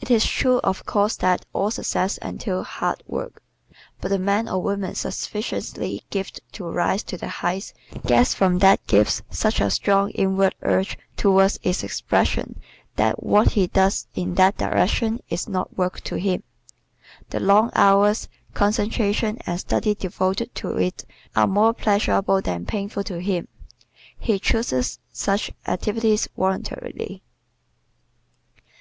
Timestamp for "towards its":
11.16-11.82